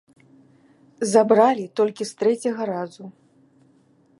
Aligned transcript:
Забралі 1.11 1.65
толькі 1.81 2.03
з 2.13 2.15
трэцяга 2.23 2.63
разу. 2.73 3.03